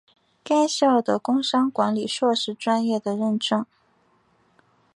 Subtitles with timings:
[0.43, 3.63] 该校的工商管理硕士专业的认证。